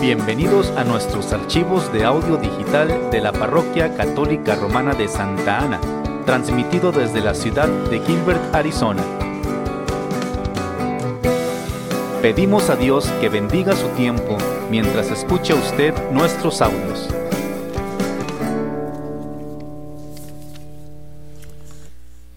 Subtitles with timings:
[0.00, 5.78] Bienvenidos a nuestros archivos de audio digital de la Parroquia Católica Romana de Santa Ana,
[6.24, 9.04] transmitido desde la ciudad de Gilbert, Arizona.
[12.22, 14.38] Pedimos a Dios que bendiga su tiempo
[14.70, 17.06] mientras escucha usted nuestros audios.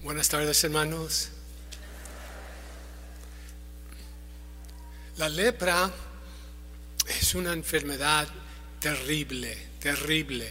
[0.03, 1.29] Buenas tardes hermanos.
[5.15, 5.89] La lepra
[7.07, 8.27] es una enfermedad
[8.79, 10.47] terrible, terrible,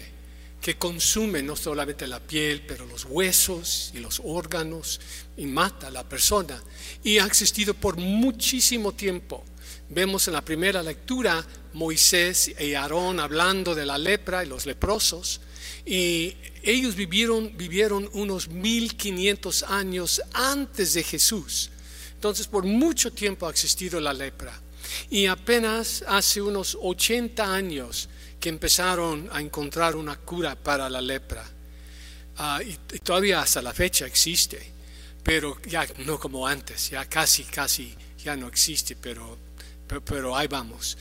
[0.60, 5.00] que consume no solamente la piel, pero los huesos y los órganos
[5.36, 6.62] y mata a la persona.
[7.02, 9.44] Y ha existido por muchísimo tiempo.
[9.88, 15.40] Vemos en la primera lectura Moisés y Aarón hablando de la lepra y los leprosos.
[15.84, 21.70] Y ellos vivieron, vivieron unos 1500 años antes de Jesús.
[22.14, 24.58] Entonces por mucho tiempo ha existido la lepra.
[25.10, 28.08] Y apenas hace unos 80 años
[28.42, 31.44] que empezaron a encontrar una cura para la lepra.
[32.38, 34.72] Ah, y, todavía hasta la fecha existe,
[35.22, 39.38] pero ya no como antes, ya casi, casi ya no existe, pero,
[40.04, 40.98] pero, ahí vamos.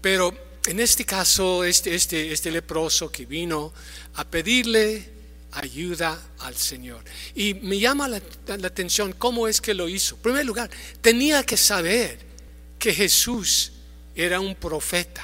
[0.00, 3.72] Pero en este caso, este, este, este leproso que vino
[4.14, 5.10] a pedirle
[5.52, 7.04] ayuda al Señor.
[7.34, 10.16] Y me llama la, la, atención cómo es que lo hizo.
[10.16, 10.70] En primer lugar,
[11.00, 12.31] tenía que saber
[12.82, 13.70] que Jesús
[14.12, 15.22] era un profeta,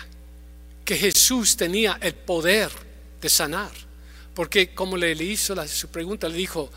[0.85, 2.71] que Jesús tenía el poder
[3.21, 3.73] de sanar.
[4.33, 6.71] Porque como le hizo la, su pregunta, le dijo,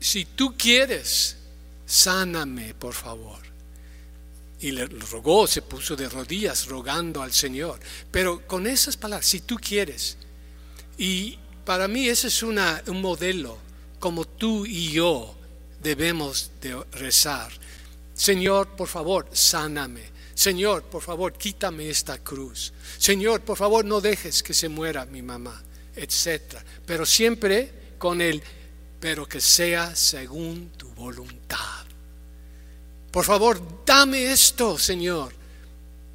[0.00, 1.36] si tú quieres,
[1.84, 3.38] sáname, por favor.
[4.60, 7.78] Y le rogó, se puso de rodillas rogando al Señor.
[8.10, 10.16] Pero con esas palabras, si tú quieres.
[10.96, 12.56] Y para mí ese es un
[13.02, 13.58] modelo
[14.00, 15.36] como tú y yo
[15.82, 17.52] debemos de rezar.
[18.22, 20.04] Señor, por favor, sáname.
[20.32, 22.72] Señor, por favor, quítame esta cruz.
[22.96, 25.60] Señor, por favor, no dejes que se muera mi mamá,
[25.96, 26.58] etc.
[26.86, 28.40] Pero siempre con el,
[29.00, 31.84] pero que sea según tu voluntad.
[33.10, 35.34] Por favor, dame esto, Señor,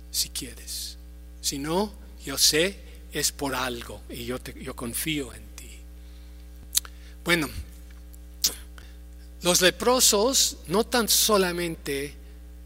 [0.10, 0.98] si quieres.
[1.42, 1.94] Si no,
[2.24, 2.80] yo sé,
[3.12, 5.72] es por algo y yo, te, yo confío en ti.
[7.26, 7.50] Bueno,
[9.48, 12.14] los leprosos no tan solamente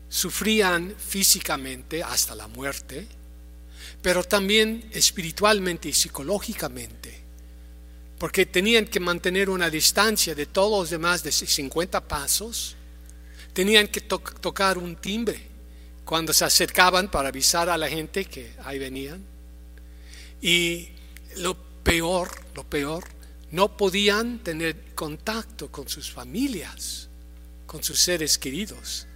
[0.09, 3.05] sufrían físicamente hasta la muerte,
[4.01, 7.21] pero también espiritualmente y psicológicamente,
[8.17, 12.75] porque tenían que mantener una distancia de todos los demás de 50 pasos,
[13.53, 15.39] tenían que tocar un timbre
[16.03, 19.23] cuando se acercaban para avisar a la gente que ahí venían.
[20.41, 20.89] Y
[21.37, 23.07] lo peor, lo peor,
[23.51, 27.09] no podían tener contacto con sus familias,
[27.65, 29.07] con sus seres queridos,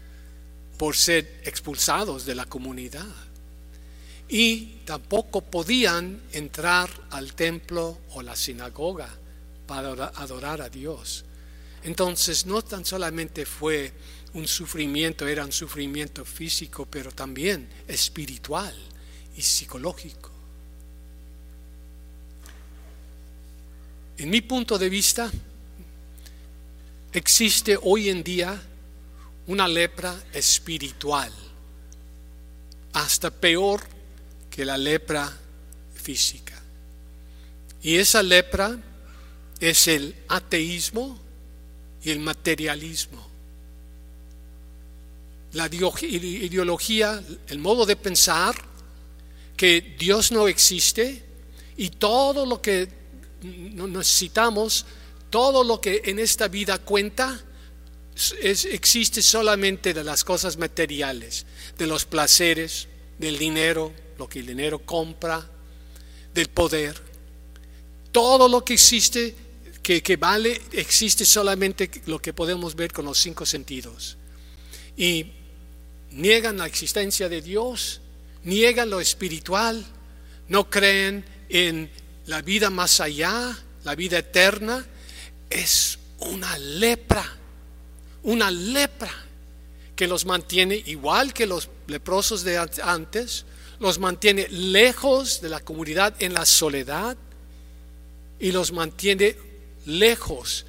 [0.80, 3.06] por ser expulsados de la comunidad.
[4.28, 9.08] Y tampoco podían entrar al templo o la sinagoga
[9.68, 11.24] para adorar a Dios.
[11.84, 13.94] Entonces no tan solamente fue
[14.34, 18.76] un sufrimiento, era un sufrimiento físico, pero también espiritual
[19.38, 20.32] y psicológico.
[24.18, 25.30] En mi punto de vista,
[27.16, 28.62] existe hoy en día
[29.48, 31.32] una lepra espiritual,
[32.94, 33.82] hasta peor
[34.50, 35.32] que la lepra
[35.94, 36.62] física.
[37.82, 38.78] Y esa lepra
[39.60, 41.18] es el ateísmo
[42.04, 43.26] y el materialismo.
[45.54, 48.56] La ideología, el modo de pensar
[49.56, 51.24] que Dios no existe
[51.78, 52.90] y todo lo que
[53.42, 54.86] necesitamos
[55.36, 57.38] todo lo que en esta vida cuenta
[58.42, 61.46] existe solamente de las cosas materiales,
[61.78, 62.88] de los placeres,
[63.20, 65.46] del dinero, lo que el dinero compra,
[66.34, 66.96] del poder.
[68.14, 69.36] Todo lo que existe,
[69.84, 74.16] que, que vale, existe solamente lo que podemos ver con los cinco sentidos.
[74.96, 75.34] Y
[76.12, 78.00] niegan la existencia de Dios,
[78.46, 79.86] niegan lo espiritual,
[80.48, 81.92] no creen en
[82.26, 84.88] la vida más allá, la vida eterna,
[85.50, 87.26] es una lepra,
[88.24, 89.12] una lepra
[89.96, 93.46] que los mantiene igual que los leprosos de antes,
[93.80, 97.18] los mantiene lejos de la comunidad en la soledad
[98.40, 99.36] y los mantiene
[99.86, 100.66] lejos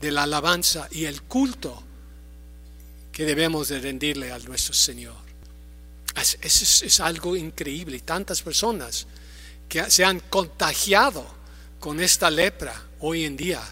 [0.00, 1.82] de la alabanza y el culto
[3.12, 5.16] que debemos de rendirle a nuestro Señor.
[6.16, 9.06] Es, es, es algo increíble tantas personas
[9.68, 11.26] que se han contagiado
[11.78, 13.62] con esta lepra hoy en día.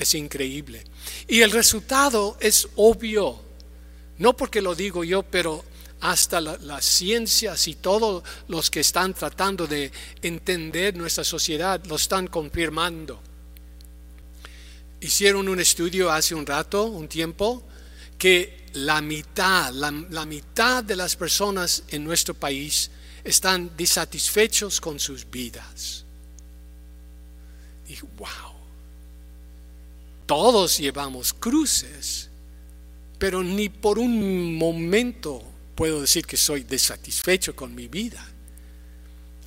[0.00, 0.82] Es increíble.
[1.28, 3.38] Y el resultado es obvio.
[4.16, 5.62] No porque lo digo yo, pero
[6.00, 9.92] hasta las ciencias y todos los que están tratando de
[10.22, 13.20] entender nuestra sociedad lo están confirmando.
[15.02, 17.62] Hicieron un estudio hace un rato, un tiempo,
[18.16, 22.90] que la mitad, la, mitad de las personas en nuestro país
[23.22, 26.06] están disatisfechos con sus vidas.
[27.86, 28.59] Dije, wow,
[30.30, 32.28] todos llevamos cruces,
[33.18, 35.42] pero ni por un momento
[35.74, 38.24] puedo decir que soy desatisfecho con mi vida.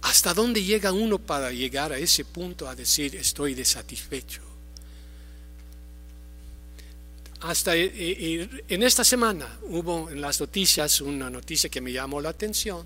[0.01, 4.41] ¿Hasta dónde llega uno para llegar a ese punto a decir estoy desatisfecho?
[7.39, 12.19] Hasta eh, eh, en esta semana hubo en las noticias una noticia que me llamó
[12.19, 12.85] la atención,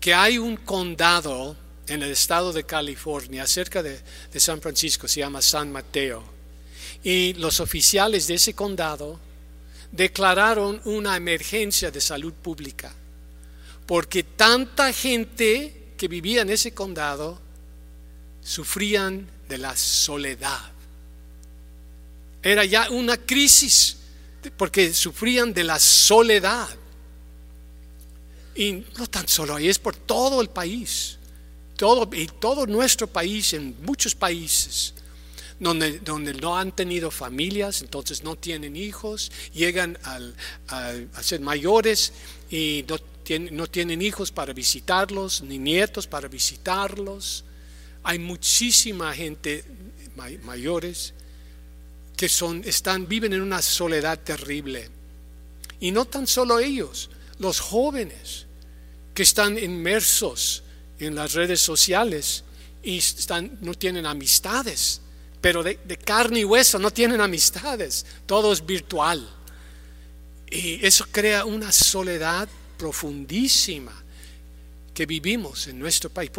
[0.00, 1.54] que hay un condado
[1.88, 4.00] en el estado de California, cerca de
[4.40, 6.37] San Francisco, se llama San Mateo,
[7.02, 9.18] y los oficiales de ese condado
[9.92, 12.92] declararon una emergencia de salud pública,
[13.86, 17.40] porque tanta gente que vivía en ese condado
[18.42, 20.72] sufrían de la soledad.
[22.42, 23.96] Era ya una crisis,
[24.56, 26.68] porque sufrían de la soledad.
[28.54, 31.18] Y no tan solo ahí, es por todo el país,
[31.76, 34.94] todo, y todo nuestro país, en muchos países
[35.60, 36.00] donde,
[36.40, 42.12] no han tenido familias, entonces no tienen hijos, llegan a, ser mayores
[42.50, 42.96] y no,
[43.50, 47.44] no tienen hijos para visitarlos, ni nietos para visitarlos.
[48.04, 49.64] Hay muchísima gente
[50.44, 51.14] mayores
[52.16, 54.90] que son, están, viven en una soledad terrible.
[55.80, 58.46] Y no tan solo ellos, los jóvenes
[59.14, 60.62] que están inmersos
[60.98, 62.44] en las redes sociales
[62.82, 65.00] y están, no tienen amistades
[65.40, 69.28] pero de, carne y hueso, no tienen amistades, todo es virtual.
[70.50, 73.92] Y eso crea una soledad profundísima
[74.94, 76.30] que vivimos en nuestro país.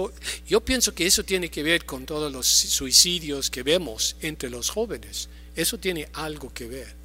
[0.47, 4.69] Yo pienso que eso tiene que ver con todos los suicidios que vemos entre los
[4.69, 5.29] jóvenes.
[5.55, 6.95] Eso tiene algo que ver.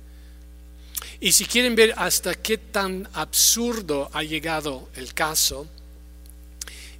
[1.20, 5.68] Y si quieren ver hasta qué tan absurdo ha llegado el caso,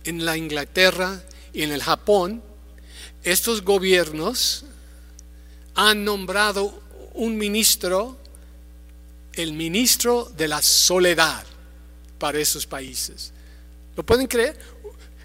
[0.05, 2.43] en la Inglaterra y en el Japón,
[3.23, 4.67] estos gobiernos
[5.75, 6.83] han nombrado
[7.15, 8.19] un ministro,
[9.35, 11.45] el ministro de la soledad
[12.19, 13.33] para esos países.
[13.97, 14.59] ¿Lo pueden creer?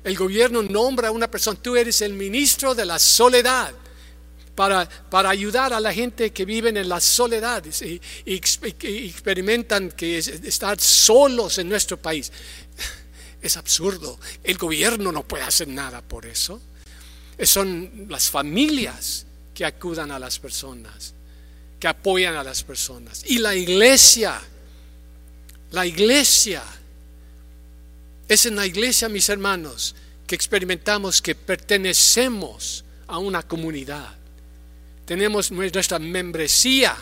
[0.04, 3.74] El gobierno nombra a una persona, tú eres el ministro de la soledad.
[4.56, 10.18] Para, para, ayudar a la gente que vive en la soledad y, y, experimentan que
[10.18, 12.31] estar solos en nuestro país.
[13.42, 14.19] Es absurdo.
[14.44, 16.62] El gobierno no puede hacer nada por eso.
[17.42, 19.28] Son las familias
[19.60, 21.14] que acudan a las personas,
[21.82, 23.26] que apoyan a las personas.
[23.26, 24.40] Y la iglesia,
[25.72, 26.64] la iglesia,
[28.30, 29.96] es en la iglesia, mis hermanos,
[30.26, 34.16] que experimentamos que pertenecemos a una comunidad.
[35.04, 36.96] Tenemos nuestra membresía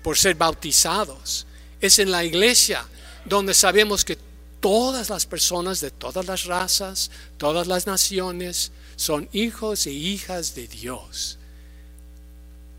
[0.00, 1.48] por ser bautizados.
[1.80, 2.86] Es en la iglesia
[3.24, 4.16] donde sabemos que
[4.60, 10.68] todas las personas de todas las razas, todas las naciones, son hijos e hijas de
[10.68, 11.37] Dios.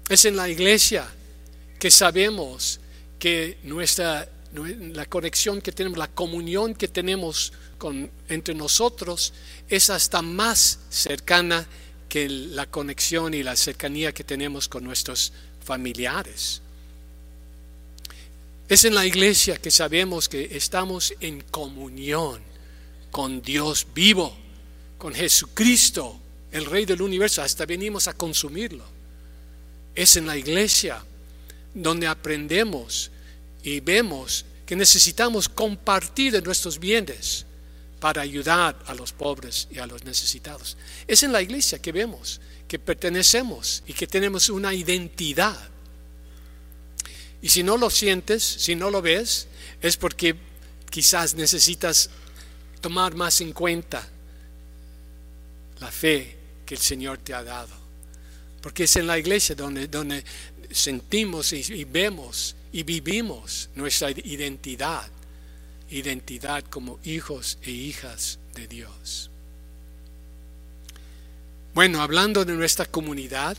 [0.10, 1.08] Es en la iglesia
[1.80, 2.80] que sabemos
[3.20, 9.34] que nuestra la conexión que tenemos, la comunión que tenemos con, entre nosotros
[9.68, 11.68] es hasta más cercana
[12.08, 15.32] que la conexión y la cercanía que tenemos con nuestros
[15.64, 16.62] familiares.
[18.68, 22.42] Es en la iglesia que sabemos que estamos en comunión
[23.12, 24.36] con Dios vivo,
[24.98, 26.20] con Jesucristo,
[26.52, 28.99] el Rey del universo, hasta venimos a consumirlo.
[29.96, 31.04] Es en la iglesia
[31.74, 33.12] donde aprendemos
[33.64, 37.46] y vemos que necesitamos compartir nuestros bienes
[38.00, 40.78] para ayudar a los pobres y a los necesitados.
[41.08, 45.58] Es en la iglesia que vemos que pertenecemos y que tenemos una identidad.
[47.42, 49.48] Y si no lo sientes, si no lo ves,
[49.82, 50.36] es porque
[50.92, 52.12] quizás necesitas
[52.80, 54.08] tomar más en cuenta
[55.80, 57.79] la fe que el Señor te ha dado.
[58.62, 60.24] Porque es en la iglesia donde, donde
[60.72, 65.08] sentimos y, vemos y vivimos nuestra identidad,
[65.90, 69.32] identidad como hijos e hijas de Dios.
[71.74, 73.58] Bueno, hablando de nuestra comunidad,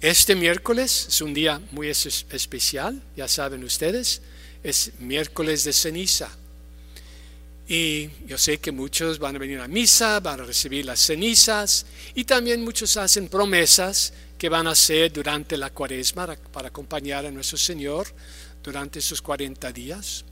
[0.00, 4.22] este miércoles es un día muy especial, ya saben ustedes,
[4.62, 6.30] es miércoles de ceniza.
[7.70, 11.84] Y yo sé que muchos van a venir a misa, van a recibir las cenizas
[12.14, 17.30] y también muchos hacen promesas que van a hacer durante la cuaresma para acompañar a
[17.30, 18.06] nuestro Señor
[18.62, 20.24] durante esos 40 días.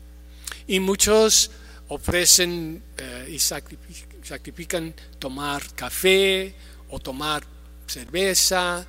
[0.66, 1.50] Y muchos
[1.88, 6.55] ofrecen eh, y sacrifican tomar café
[6.88, 7.45] o tomar
[7.87, 8.87] cerveza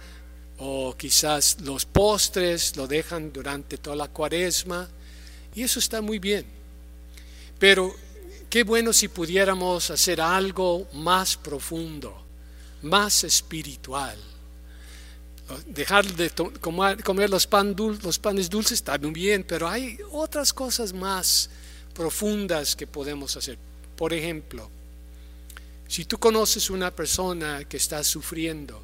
[0.60, 4.88] o quizás los postres lo dejan durante toda la cuaresma
[5.54, 6.46] y eso está muy bien.
[7.60, 8.07] Pero
[8.50, 12.24] qué bueno si pudiéramos hacer algo más profundo,
[12.82, 14.18] más espiritual.
[15.66, 17.48] Dejar de comer los,
[18.04, 21.50] los panes dulces está muy bien, pero hay otras cosas más
[21.94, 23.58] profundas que podemos hacer.
[23.96, 24.70] Por ejemplo,
[25.88, 28.82] si tú conoces una persona que está sufriendo,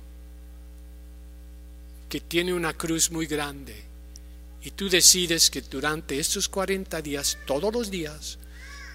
[2.07, 3.83] que tiene una cruz muy grande,
[4.63, 8.37] y tú decides que durante estos 40 días, todos los días,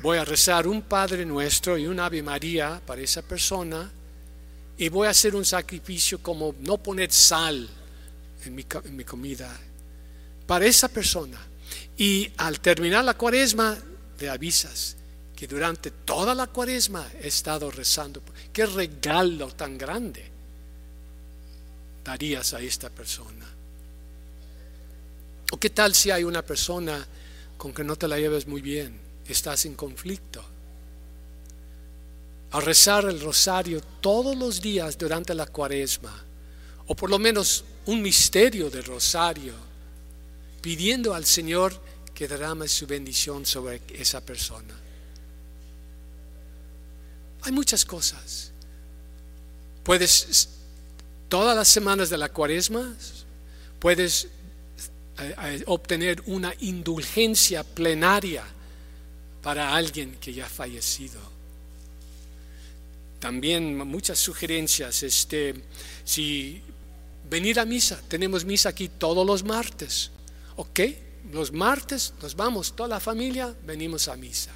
[0.01, 3.91] voy a rezar un Padre Nuestro y un Ave María para esa persona,
[4.77, 7.69] y voy a hacer un sacrificio como no poner sal
[8.45, 9.55] en mi, en mi comida
[10.47, 11.39] para esa persona.
[11.97, 13.77] Y al terminar la cuaresma,
[14.21, 14.97] le avisas
[15.35, 18.23] que durante toda la cuaresma he estado rezando.
[18.53, 20.25] ¿Qué regalo tan grande
[22.05, 23.47] darías a esta persona?
[25.51, 27.07] ¿O qué tal si hay una persona
[27.57, 29.08] con que no te la lleves muy bien?
[29.29, 30.43] Estás en conflicto.
[32.51, 36.25] A rezar el rosario todos los días durante la cuaresma,
[36.87, 39.53] o por lo menos un misterio del rosario,
[40.63, 41.79] pidiendo al Señor
[42.15, 44.75] que derrame su bendición sobre esa persona.
[47.43, 48.51] Hay muchas cosas.
[49.85, 50.49] Puedes,
[51.29, 52.97] todas las semanas de la cuaresma,
[53.79, 54.25] puedes
[55.19, 58.45] eh, eh, obtener una indulgencia plenaria
[59.43, 61.21] para alguien que ya ha fallecido.
[63.21, 65.55] También muchas sugerencias, este,
[66.05, 66.63] si
[67.29, 70.11] venir a misa, tenemos misa aquí todos los martes,
[70.57, 70.81] ¿ok?
[71.33, 74.53] Los martes nos vamos, toda la familia, venimos a misa.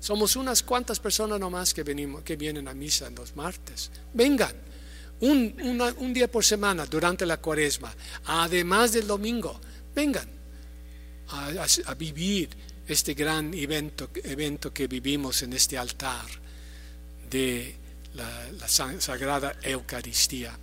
[0.00, 3.90] Somos unas cuantas personas nomás que, venimos, que vienen a misa en los martes.
[4.12, 4.54] Vengan,
[5.20, 7.94] un, día por semana durante la cuaresma,
[8.26, 9.58] además del domingo,
[9.94, 10.28] vengan
[11.28, 12.50] a, vivir
[12.86, 16.26] este gran evento, evento, que vivimos en este altar
[17.30, 17.74] de
[18.14, 20.56] la, Sagrada Eucaristía.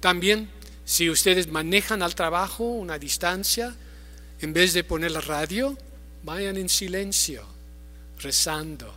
[0.00, 0.48] También,
[0.84, 3.74] si ustedes manejan al trabajo una distancia,
[4.40, 5.76] en vez de poner la radio,
[6.22, 7.44] vayan en silencio
[8.20, 8.94] rezando.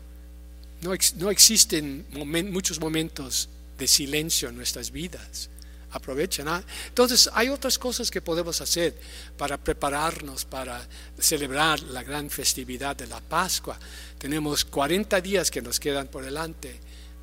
[0.81, 2.05] No, no existen
[2.51, 5.49] muchos momentos de silencio en nuestras vidas.
[5.91, 6.47] Aprovechen.
[6.47, 6.63] ¿ah?
[6.87, 8.97] Entonces, hay otras cosas que podemos hacer
[9.37, 10.87] para prepararnos para
[11.19, 13.77] celebrar la gran festividad de la Pascua.
[14.17, 16.79] Tenemos 40 días que nos quedan por delante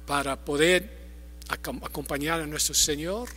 [0.07, 0.99] para poder
[1.49, 3.29] acompañar a nuestro Señor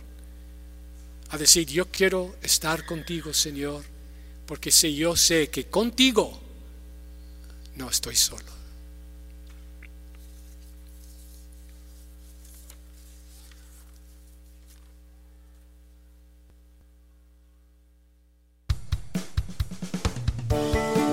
[1.30, 3.84] a decir, yo quiero estar contigo, Señor,
[4.46, 6.38] porque si yo sé que contigo
[7.76, 8.52] no estoy solo.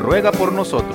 [0.00, 0.89] ruega por nosotros.